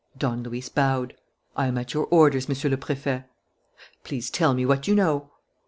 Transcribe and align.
Don 0.17 0.41
Luis 0.41 0.67
bowed. 0.67 1.13
"I 1.55 1.67
am 1.67 1.77
at 1.77 1.93
your 1.93 2.07
orders, 2.09 2.49
Monsieur 2.49 2.71
le 2.71 2.77
Préfet." 2.77 3.25
"Please 4.03 4.31
tell 4.31 4.59
us 4.59 4.65
what 4.65 4.87
you 4.87 4.95
know." 4.95 5.29